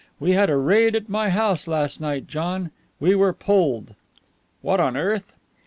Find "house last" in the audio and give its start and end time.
1.29-2.01